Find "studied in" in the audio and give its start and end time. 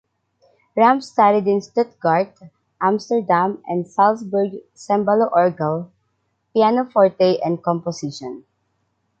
1.03-1.61